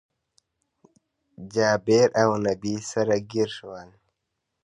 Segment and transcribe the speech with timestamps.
[1.53, 3.89] جابير اونبي سره ګير شول